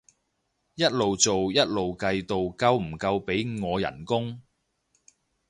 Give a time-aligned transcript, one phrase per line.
[0.73, 4.41] 一路做一路計到夠唔夠俾我人工